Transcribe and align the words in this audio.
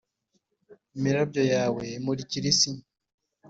imirabyo 0.95 1.43
yawe 1.53 1.83
imurikira 1.97 2.45
isi, 2.53 2.71